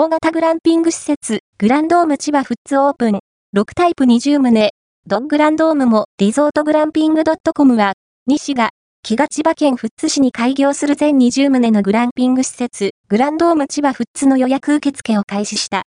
[0.00, 3.18] 大型グランピング施設、グランドーム千葉フッツオープン、
[3.54, 4.70] 6タイプ20棟、
[5.06, 7.22] ドッグランドームもリゾートグランピング
[7.54, 7.92] .com は、
[8.26, 8.70] 西が、
[9.02, 15.78] 木が千葉県富津市に開業する全20棟のグランピング施設、グランドーム千葉富津の予約受付を開始した。